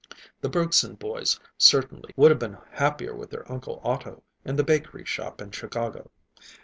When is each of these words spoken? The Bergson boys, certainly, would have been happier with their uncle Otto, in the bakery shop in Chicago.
The 0.39 0.49
Bergson 0.49 0.95
boys, 0.95 1.39
certainly, 1.59 2.11
would 2.15 2.31
have 2.31 2.39
been 2.39 2.57
happier 2.71 3.13
with 3.15 3.29
their 3.29 3.45
uncle 3.51 3.79
Otto, 3.83 4.23
in 4.43 4.55
the 4.55 4.63
bakery 4.63 5.05
shop 5.05 5.39
in 5.41 5.51
Chicago. 5.51 6.09